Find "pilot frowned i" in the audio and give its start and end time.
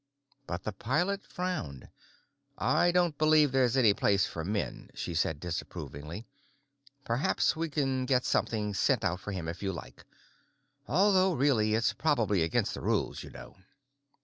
0.71-2.91